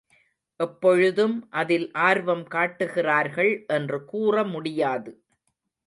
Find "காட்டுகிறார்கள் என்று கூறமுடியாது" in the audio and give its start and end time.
2.47-5.13